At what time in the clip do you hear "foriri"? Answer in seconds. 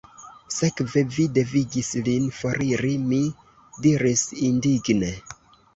2.39-2.97